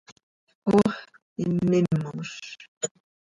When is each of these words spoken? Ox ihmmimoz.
Ox 0.77 0.95
ihmmimoz. 1.43 2.31